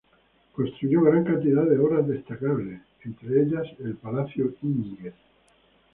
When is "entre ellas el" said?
3.03-3.93